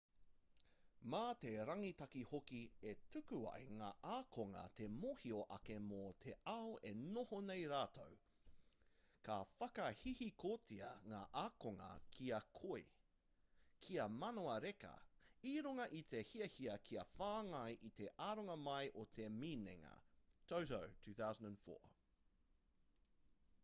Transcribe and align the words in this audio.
mā 1.13 1.19
te 1.41 1.49
rangitaki 1.69 2.21
hoki 2.29 2.59
e 2.91 2.93
tuku 3.15 3.37
ai 3.49 3.65
ngā 3.81 3.89
ākonga 4.13 4.61
te 4.79 4.85
mōhio 4.93 5.41
ake 5.57 5.75
mō 5.89 5.97
te 6.23 6.33
ao 6.53 6.71
e 6.91 6.93
noho 7.01 7.41
nei 7.49 7.67
rātou. 7.73 8.15
ka 9.27 9.35
whakahihikotia 9.51 10.89
ngā 11.11 11.19
ākonga 11.43 11.89
kia 12.19 12.39
koi 12.61 12.81
kia 13.87 14.07
manawa 14.23 14.55
reka 14.67 14.93
i 15.51 15.53
runga 15.67 15.85
i 15.99 16.03
te 16.13 16.23
hiahia 16.31 16.79
kia 16.89 17.03
whāngai 17.13 17.75
i 17.91 17.91
te 18.01 18.07
aronga 18.31 18.55
mai 18.69 18.81
o 19.05 19.05
te 19.19 19.29
minenga 19.37 19.93
toto 20.53 20.81
2004 21.11 21.95